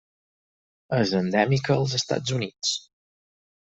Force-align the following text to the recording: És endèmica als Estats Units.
És 1.01 1.13
endèmica 1.21 1.77
als 1.79 1.97
Estats 2.01 2.39
Units. 2.43 2.77